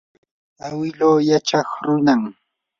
awilu 0.65 1.11
yachaw 1.29 1.69
runam. 1.85 2.21